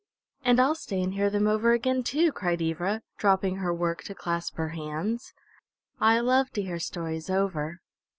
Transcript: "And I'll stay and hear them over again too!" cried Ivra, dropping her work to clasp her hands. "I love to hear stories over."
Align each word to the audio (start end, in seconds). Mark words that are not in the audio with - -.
"And 0.43 0.59
I'll 0.59 0.73
stay 0.73 0.99
and 1.03 1.13
hear 1.13 1.29
them 1.29 1.45
over 1.45 1.73
again 1.73 2.01
too!" 2.01 2.31
cried 2.31 2.59
Ivra, 2.59 3.03
dropping 3.19 3.57
her 3.57 3.71
work 3.71 4.03
to 4.05 4.15
clasp 4.15 4.55
her 4.55 4.69
hands. 4.69 5.31
"I 5.99 6.19
love 6.21 6.49
to 6.53 6.63
hear 6.63 6.79
stories 6.79 7.29
over." 7.29 7.81